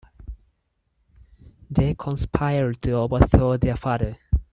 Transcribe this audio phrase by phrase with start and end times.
[1.69, 4.17] They conspired to overthrow their father.